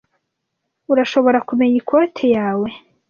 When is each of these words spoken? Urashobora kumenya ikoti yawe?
Urashobora 0.91 1.39
kumenya 1.47 1.75
ikoti 1.81 2.25
yawe? 2.35 2.69